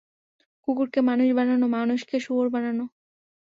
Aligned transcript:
কুকুরকে 0.63 0.99
মানুষ 1.09 1.27
বানানো, 1.37 1.65
মানুষকে 1.77 2.15
শুয়োর 2.19 2.47
বানানো। 2.53 2.85